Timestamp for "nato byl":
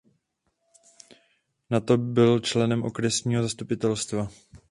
1.69-2.39